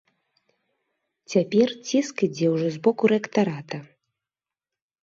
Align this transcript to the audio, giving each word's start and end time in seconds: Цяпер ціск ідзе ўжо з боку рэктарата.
Цяпер 1.33 1.67
ціск 1.91 2.15
ідзе 2.29 2.47
ўжо 2.55 2.67
з 2.79 2.85
боку 2.89 3.03
рэктарата. 3.17 3.77